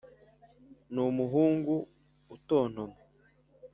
n'umuhungu 0.93 1.75
utontoma. 2.35 2.95